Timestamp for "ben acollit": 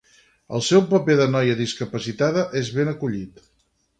2.79-3.45